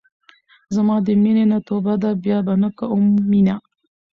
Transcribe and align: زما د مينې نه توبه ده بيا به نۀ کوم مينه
زما 0.75 0.95
د 1.05 1.07
مينې 1.23 1.45
نه 1.51 1.59
توبه 1.67 1.93
ده 2.01 2.11
بيا 2.23 2.37
به 2.45 2.53
نۀ 2.61 2.69
کوم 2.79 3.03
مينه 3.31 3.55